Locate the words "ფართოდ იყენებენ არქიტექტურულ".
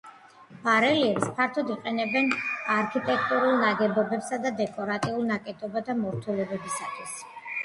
1.39-3.53